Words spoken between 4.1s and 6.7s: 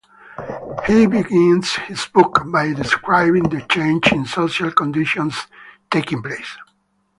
in social conditions taking place.